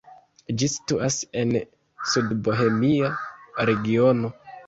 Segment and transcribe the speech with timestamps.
[0.61, 1.51] Ĝi situas en
[2.13, 3.13] Sudbohemia
[3.71, 4.35] regiono.